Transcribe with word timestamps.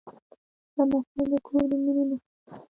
لمسی 0.75 1.23
د 1.31 1.33
کور 1.47 1.63
د 1.69 1.71
مینې 1.83 2.03
نښه 2.09 2.29
ده. 2.49 2.57